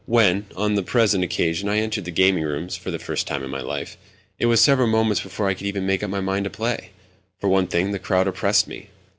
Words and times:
When, 0.07 0.47
on 0.55 0.73
the 0.73 0.81
present 0.81 1.23
occasion, 1.23 1.69
I 1.69 1.77
entered 1.77 2.05
the 2.05 2.09
gaming 2.09 2.43
rooms 2.43 2.75
(for 2.75 2.89
the 2.89 2.97
first 2.97 3.27
time 3.27 3.43
in 3.43 3.51
my 3.51 3.61
life), 3.61 3.97
it 4.39 4.47
was 4.47 4.59
several 4.59 4.87
moments 4.87 5.21
before 5.21 5.47
I 5.47 5.53
could 5.53 5.67
even 5.67 5.85
make 5.85 6.01
up 6.01 6.09
my 6.09 6.21
mind 6.21 6.45
to 6.45 6.49
play. 6.49 6.89
For 7.39 7.47
one 7.49 7.67
thing, 7.67 7.91
the 7.91 7.99
crowd 7.99 8.27
oppressed 8.27 8.67
me. 8.67 8.89